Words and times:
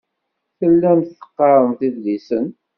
Tellamt 0.57 1.07
teqqaremt 1.09 1.79
idlisen. 1.87 2.45